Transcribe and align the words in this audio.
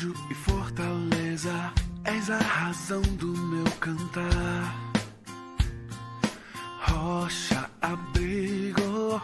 refúgio 0.00 0.14
e 0.30 0.34
fortaleza, 0.34 1.72
és 2.04 2.30
a 2.30 2.38
razão 2.38 3.02
do 3.02 3.26
meu 3.26 3.64
cantar. 3.78 4.74
Rocha, 6.88 7.70
abrigo 7.82 9.20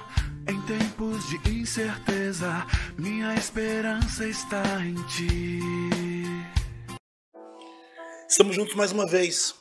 em 0.46 0.60
tempos 0.66 1.28
de 1.28 1.60
incerteza, 1.60 2.66
minha 2.98 3.34
esperança 3.34 4.26
está 4.26 4.62
em 4.84 4.94
ti. 5.06 5.60
Estamos 8.28 8.54
juntos 8.54 8.74
mais 8.74 8.92
uma 8.92 9.06
vez. 9.06 9.54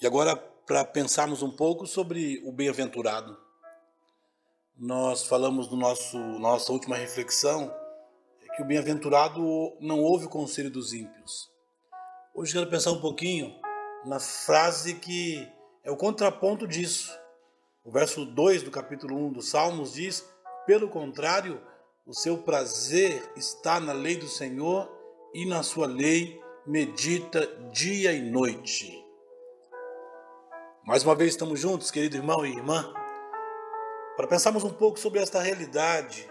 E 0.00 0.06
agora, 0.06 0.34
para 0.34 0.84
pensarmos 0.84 1.42
um 1.42 1.50
pouco 1.50 1.86
sobre 1.86 2.42
o 2.44 2.52
bem-aventurado. 2.52 3.38
Nós 4.76 5.26
falamos 5.26 5.70
no 5.70 5.76
nosso 5.76 6.18
nossa 6.18 6.72
última 6.72 6.96
reflexão 6.96 7.79
que 8.60 8.64
o 8.64 8.66
bem-aventurado 8.66 9.40
não 9.80 10.00
ouve 10.00 10.26
o 10.26 10.28
conselho 10.28 10.70
dos 10.70 10.92
ímpios. 10.92 11.50
Hoje 12.34 12.52
quero 12.52 12.68
pensar 12.68 12.92
um 12.92 13.00
pouquinho 13.00 13.54
na 14.04 14.20
frase 14.20 14.96
que 14.96 15.48
é 15.82 15.90
o 15.90 15.96
contraponto 15.96 16.68
disso. 16.68 17.18
O 17.82 17.90
verso 17.90 18.26
2 18.26 18.62
do 18.62 18.70
capítulo 18.70 19.16
1 19.16 19.32
dos 19.32 19.48
Salmos 19.48 19.94
diz: 19.94 20.28
Pelo 20.66 20.90
contrário, 20.90 21.58
o 22.06 22.12
seu 22.12 22.36
prazer 22.36 23.32
está 23.34 23.80
na 23.80 23.94
lei 23.94 24.16
do 24.16 24.28
Senhor 24.28 24.90
e 25.32 25.46
na 25.46 25.62
sua 25.62 25.86
lei 25.86 26.38
medita 26.66 27.46
dia 27.72 28.12
e 28.12 28.20
noite. 28.20 29.02
Mais 30.84 31.02
uma 31.02 31.14
vez 31.14 31.30
estamos 31.30 31.58
juntos, 31.58 31.90
querido 31.90 32.16
irmão 32.16 32.44
e 32.44 32.50
irmã, 32.50 32.92
para 34.18 34.26
pensarmos 34.26 34.64
um 34.64 34.70
pouco 34.70 34.98
sobre 34.98 35.18
esta 35.18 35.40
realidade 35.40 36.30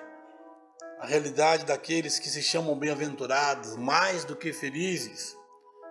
a 1.00 1.06
realidade 1.06 1.66
daqueles 1.66 2.20
que 2.20 2.30
se 2.30 2.44
chamam 2.44 2.78
bem-aventurados, 2.78 3.78
mais 3.78 4.26
do 4.26 4.36
que 4.36 4.52
felizes. 4.52 5.36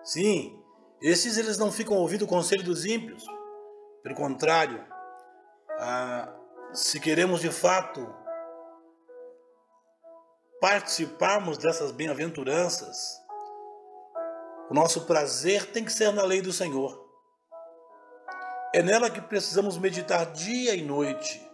Sim, 0.04 0.62
esses 1.00 1.38
eles 1.38 1.56
não 1.56 1.72
ficam 1.72 1.96
ouvindo 1.96 2.22
o 2.22 2.28
conselho 2.28 2.62
dos 2.62 2.84
ímpios. 2.84 3.24
Pelo 4.02 4.14
contrário, 4.14 4.84
ah, 5.78 6.30
se 6.74 7.00
queremos 7.00 7.40
de 7.40 7.50
fato 7.50 8.14
participarmos 10.60 11.56
dessas 11.56 11.90
bem-aventuranças, 11.90 13.18
o 14.68 14.74
nosso 14.74 15.06
prazer 15.06 15.72
tem 15.72 15.84
que 15.84 15.92
ser 15.92 16.12
na 16.12 16.22
lei 16.22 16.42
do 16.42 16.52
Senhor. 16.52 17.08
É 18.74 18.82
nela 18.82 19.08
que 19.08 19.22
precisamos 19.22 19.78
meditar 19.78 20.30
dia 20.32 20.74
e 20.74 20.82
noite 20.82 21.47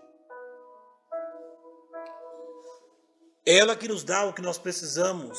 Ela 3.47 3.77
que 3.77 3.87
nos 3.87 4.03
dá 4.03 4.25
o 4.25 4.33
que 4.33 4.41
nós 4.41 4.57
precisamos, 4.57 5.39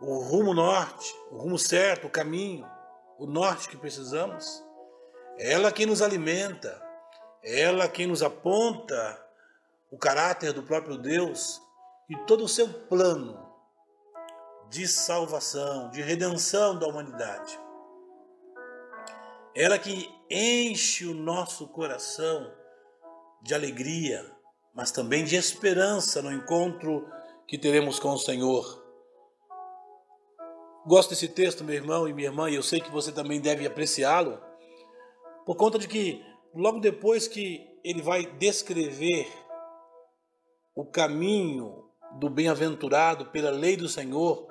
o 0.00 0.18
rumo 0.18 0.52
norte, 0.52 1.14
o 1.30 1.36
rumo 1.36 1.58
certo, 1.58 2.08
o 2.08 2.10
caminho, 2.10 2.68
o 3.18 3.26
norte 3.26 3.68
que 3.68 3.76
precisamos. 3.76 4.64
Ela 5.38 5.70
quem 5.70 5.86
nos 5.86 6.02
alimenta, 6.02 6.82
ela 7.42 7.88
quem 7.88 8.06
nos 8.06 8.22
aponta 8.22 9.24
o 9.90 9.96
caráter 9.96 10.52
do 10.52 10.64
próprio 10.64 10.98
Deus 10.98 11.62
e 12.10 12.16
todo 12.26 12.44
o 12.44 12.48
seu 12.48 12.68
plano 12.68 13.44
de 14.68 14.88
salvação, 14.88 15.90
de 15.90 16.02
redenção 16.02 16.76
da 16.76 16.88
humanidade. 16.88 17.56
Ela 19.54 19.78
que 19.78 20.12
enche 20.28 21.06
o 21.06 21.14
nosso 21.14 21.68
coração 21.68 22.52
de 23.40 23.54
alegria, 23.54 24.28
mas 24.74 24.90
também 24.90 25.24
de 25.24 25.36
esperança 25.36 26.20
no 26.20 26.32
encontro 26.32 27.08
que 27.46 27.56
teremos 27.56 27.98
com 27.98 28.10
o 28.10 28.18
Senhor. 28.18 28.82
Gosto 30.86 31.10
desse 31.10 31.28
texto, 31.28 31.64
meu 31.64 31.74
irmão 31.74 32.08
e 32.08 32.12
minha 32.12 32.28
irmã, 32.28 32.50
e 32.50 32.56
eu 32.56 32.62
sei 32.62 32.80
que 32.80 32.90
você 32.90 33.12
também 33.12 33.40
deve 33.40 33.66
apreciá-lo, 33.66 34.38
por 35.46 35.56
conta 35.56 35.78
de 35.78 35.86
que 35.86 36.24
logo 36.54 36.80
depois 36.80 37.28
que 37.28 37.66
ele 37.84 38.02
vai 38.02 38.26
descrever 38.26 39.26
o 40.74 40.84
caminho 40.84 41.84
do 42.18 42.28
bem-aventurado 42.28 43.26
pela 43.26 43.50
lei 43.50 43.76
do 43.76 43.88
Senhor, 43.88 44.46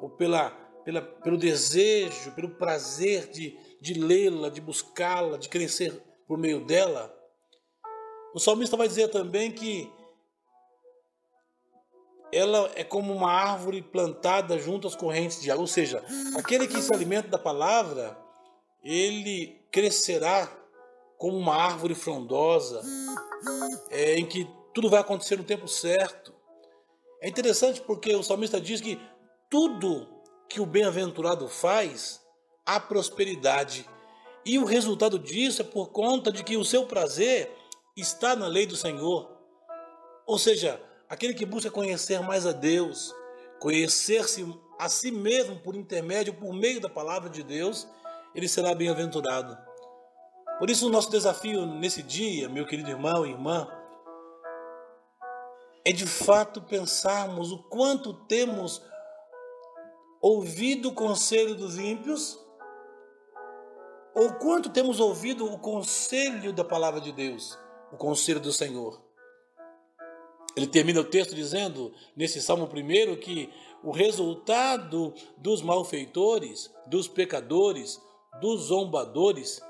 ou 0.00 0.10
pela, 0.10 0.50
pela, 0.84 1.02
pelo 1.02 1.36
desejo, 1.36 2.32
pelo 2.32 2.50
prazer 2.50 3.28
de, 3.28 3.58
de 3.80 3.94
lê-la, 3.94 4.48
de 4.48 4.60
buscá-la, 4.60 5.36
de 5.36 5.48
crescer 5.48 6.02
por 6.26 6.38
meio 6.38 6.64
dela, 6.64 7.15
o 8.36 8.38
salmista 8.38 8.76
vai 8.76 8.86
dizer 8.86 9.08
também 9.08 9.50
que 9.50 9.90
ela 12.30 12.70
é 12.74 12.84
como 12.84 13.10
uma 13.10 13.32
árvore 13.32 13.80
plantada 13.80 14.58
junto 14.58 14.86
às 14.86 14.94
correntes 14.94 15.40
de 15.40 15.50
água, 15.50 15.62
ou 15.62 15.66
seja, 15.66 16.04
aquele 16.36 16.68
que 16.68 16.82
se 16.82 16.92
alimenta 16.92 17.28
da 17.28 17.38
palavra, 17.38 18.14
ele 18.84 19.58
crescerá 19.70 20.52
como 21.16 21.38
uma 21.38 21.56
árvore 21.56 21.94
frondosa, 21.94 22.82
é, 23.88 24.18
em 24.18 24.26
que 24.26 24.46
tudo 24.74 24.90
vai 24.90 25.00
acontecer 25.00 25.38
no 25.38 25.44
tempo 25.44 25.66
certo. 25.66 26.34
É 27.22 27.30
interessante 27.30 27.80
porque 27.80 28.14
o 28.14 28.22
salmista 28.22 28.60
diz 28.60 28.82
que 28.82 29.00
tudo 29.48 30.06
que 30.46 30.60
o 30.60 30.66
bem-aventurado 30.66 31.48
faz, 31.48 32.20
há 32.66 32.78
prosperidade. 32.78 33.88
E 34.44 34.58
o 34.58 34.66
resultado 34.66 35.18
disso 35.18 35.62
é 35.62 35.64
por 35.64 35.88
conta 35.88 36.30
de 36.30 36.44
que 36.44 36.58
o 36.58 36.66
seu 36.66 36.84
prazer 36.84 37.50
está 37.96 38.36
na 38.36 38.46
lei 38.46 38.66
do 38.66 38.76
Senhor. 38.76 39.34
Ou 40.26 40.38
seja, 40.38 40.80
aquele 41.08 41.32
que 41.32 41.46
busca 41.46 41.70
conhecer 41.70 42.20
mais 42.20 42.46
a 42.46 42.52
Deus, 42.52 43.14
conhecer-se 43.58 44.46
a 44.78 44.88
si 44.88 45.10
mesmo 45.10 45.58
por 45.60 45.74
intermédio, 45.74 46.34
por 46.34 46.52
meio 46.52 46.80
da 46.80 46.90
palavra 46.90 47.30
de 47.30 47.42
Deus, 47.42 47.88
ele 48.34 48.46
será 48.46 48.74
bem-aventurado. 48.74 49.56
Por 50.58 50.68
isso, 50.68 50.86
o 50.86 50.90
nosso 50.90 51.10
desafio 51.10 51.64
nesse 51.64 52.02
dia, 52.02 52.48
meu 52.48 52.66
querido 52.66 52.90
irmão 52.90 53.24
e 53.24 53.30
irmã, 53.30 53.66
é 55.84 55.92
de 55.92 56.06
fato 56.06 56.60
pensarmos 56.60 57.50
o 57.52 57.62
quanto 57.64 58.12
temos 58.26 58.82
ouvido 60.20 60.88
o 60.88 60.94
conselho 60.94 61.54
dos 61.54 61.78
ímpios, 61.78 62.38
ou 64.14 64.34
quanto 64.34 64.70
temos 64.70 64.98
ouvido 64.98 65.46
o 65.46 65.58
conselho 65.58 66.52
da 66.52 66.64
palavra 66.64 67.00
de 67.00 67.12
Deus 67.12 67.56
o 67.92 67.96
conselho 67.96 68.40
do 68.40 68.52
Senhor. 68.52 69.00
Ele 70.56 70.66
termina 70.66 71.00
o 71.00 71.04
texto 71.04 71.34
dizendo, 71.34 71.92
nesse 72.16 72.40
Salmo 72.40 72.66
primeiro, 72.66 73.16
que 73.18 73.52
o 73.82 73.90
resultado 73.90 75.12
dos 75.36 75.60
malfeitores, 75.60 76.72
dos 76.86 77.06
pecadores, 77.06 78.00
dos 78.40 78.62
zombadores, 78.62 79.60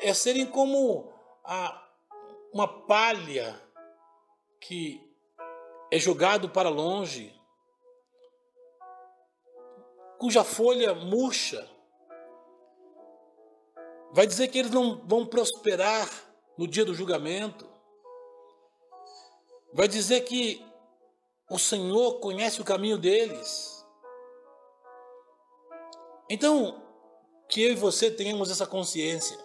é 0.00 0.12
serem 0.12 0.46
como 0.46 1.12
a, 1.44 1.88
uma 2.52 2.68
palha 2.68 3.60
que 4.60 5.00
é 5.90 5.98
jogado 5.98 6.48
para 6.50 6.68
longe, 6.68 7.34
cuja 10.18 10.44
folha 10.44 10.94
murcha. 10.94 11.68
Vai 14.12 14.26
dizer 14.26 14.48
que 14.48 14.58
eles 14.58 14.70
não 14.70 15.00
vão 15.06 15.24
prosperar 15.26 16.08
no 16.56 16.66
dia 16.66 16.84
do 16.84 16.94
julgamento. 16.94 17.66
Vai 19.72 19.88
dizer 19.88 20.20
que 20.22 20.64
o 21.50 21.58
Senhor 21.58 22.20
conhece 22.20 22.60
o 22.60 22.64
caminho 22.64 22.98
deles. 22.98 23.84
Então, 26.28 26.82
que 27.48 27.62
eu 27.62 27.72
e 27.72 27.76
você 27.76 28.10
tenhamos 28.10 28.50
essa 28.50 28.66
consciência 28.66 29.38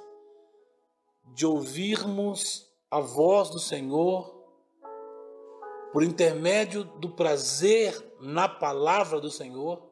de 1.33 1.45
ouvirmos 1.45 2.65
a 2.89 2.99
voz 2.99 3.49
do 3.49 3.59
Senhor 3.59 4.33
por 5.91 6.03
intermédio 6.03 6.83
do 6.83 7.09
prazer 7.09 8.15
na 8.19 8.47
palavra 8.47 9.19
do 9.19 9.29
Senhor, 9.29 9.91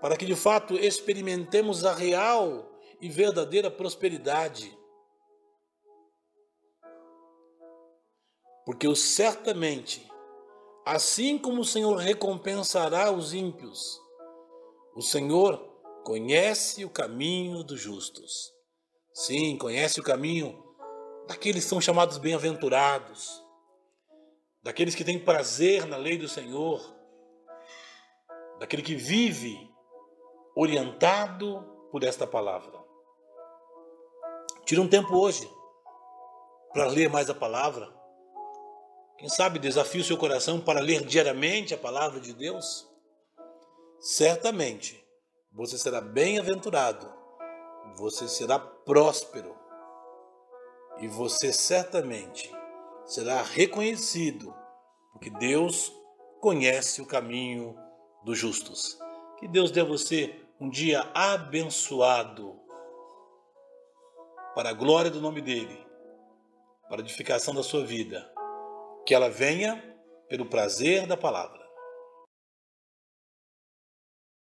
para 0.00 0.16
que 0.16 0.26
de 0.26 0.34
fato 0.34 0.74
experimentemos 0.74 1.84
a 1.84 1.94
real 1.94 2.70
e 3.00 3.08
verdadeira 3.08 3.70
prosperidade 3.70 4.76
Porque 8.64 8.86
eu 8.86 8.96
certamente, 8.96 10.10
assim 10.86 11.36
como 11.36 11.60
o 11.60 11.64
Senhor 11.64 11.96
recompensará 11.96 13.12
os 13.12 13.34
ímpios, 13.34 14.00
o 14.96 15.02
Senhor 15.02 15.58
conhece 16.02 16.84
o 16.84 16.90
caminho 16.90 17.62
dos 17.62 17.80
justos. 17.80 18.52
Sim, 19.12 19.58
conhece 19.58 20.00
o 20.00 20.02
caminho 20.02 20.62
daqueles 21.26 21.64
que 21.64 21.70
são 21.70 21.80
chamados 21.80 22.16
bem-aventurados, 22.16 23.42
daqueles 24.62 24.94
que 24.94 25.04
têm 25.04 25.22
prazer 25.22 25.86
na 25.86 25.96
lei 25.96 26.16
do 26.16 26.28
Senhor, 26.28 26.80
daquele 28.58 28.82
que 28.82 28.94
vive 28.94 29.58
orientado 30.56 31.62
por 31.90 32.02
esta 32.02 32.26
palavra. 32.26 32.82
Tira 34.64 34.80
um 34.80 34.88
tempo 34.88 35.14
hoje 35.16 35.48
para 36.72 36.86
ler 36.86 37.10
mais 37.10 37.28
a 37.28 37.34
palavra 37.34 37.93
quem 39.18 39.28
sabe 39.28 39.58
desafie 39.58 40.00
o 40.00 40.04
seu 40.04 40.16
coração 40.16 40.60
para 40.60 40.80
ler 40.80 41.04
diariamente 41.04 41.74
a 41.74 41.78
palavra 41.78 42.20
de 42.20 42.32
Deus? 42.32 42.92
certamente 44.04 45.02
você 45.50 45.78
será 45.78 45.98
bem-aventurado, 45.98 47.10
você 47.96 48.28
será 48.28 48.58
próspero 48.58 49.56
e 50.98 51.08
você 51.08 51.50
certamente 51.54 52.54
será 53.06 53.40
reconhecido, 53.40 54.54
porque 55.10 55.30
Deus 55.30 55.90
conhece 56.38 57.00
o 57.00 57.06
caminho 57.06 57.74
dos 58.24 58.36
justos. 58.36 58.98
Que 59.38 59.48
Deus 59.48 59.70
dê 59.70 59.80
a 59.80 59.84
você 59.84 60.38
um 60.60 60.68
dia 60.68 61.10
abençoado 61.14 62.60
para 64.54 64.68
a 64.68 64.74
glória 64.74 65.10
do 65.10 65.20
nome 65.20 65.40
dele, 65.40 65.82
para 66.90 66.98
a 66.98 67.04
edificação 67.04 67.54
da 67.54 67.62
sua 67.62 67.86
vida. 67.86 68.33
Que 69.06 69.14
ela 69.14 69.28
venha 69.28 69.82
pelo 70.28 70.46
prazer 70.46 71.06
da 71.06 71.16
palavra. 71.16 71.63